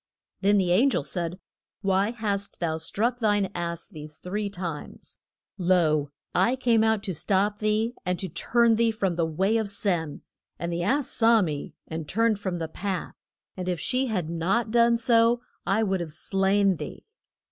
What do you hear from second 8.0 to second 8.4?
and to